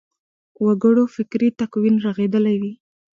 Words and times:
وګړو 0.65 1.03
فکري 1.15 1.49
تکوین 1.59 1.95
رغېدلی 2.05 2.55
وي. 2.61 2.73